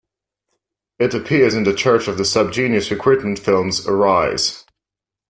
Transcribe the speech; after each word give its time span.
It 0.97 1.13
appears 1.13 1.53
in 1.53 1.61
the 1.63 1.75
Church 1.75 2.07
of 2.07 2.17
the 2.17 2.23
SubGenius 2.23 2.89
recruitment 2.89 3.37
film 3.37 3.69
Arise! 3.85 4.65